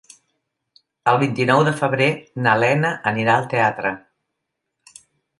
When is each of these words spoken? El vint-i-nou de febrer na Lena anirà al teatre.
El 1.09 1.17
vint-i-nou 1.23 1.59
de 1.67 1.73
febrer 1.81 2.07
na 2.45 2.55
Lena 2.63 2.93
anirà 3.11 3.35
al 3.41 3.45
teatre. 3.51 3.91